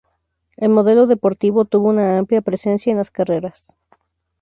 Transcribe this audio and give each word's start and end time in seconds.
El 0.57 0.69
modelo 0.69 1.05
deportivo 1.05 1.65
tuvo 1.65 1.89
una 1.89 2.17
amplia 2.17 2.41
presencia 2.41 2.89
en 2.89 2.97
las 2.97 3.11
carreras. 3.11 3.75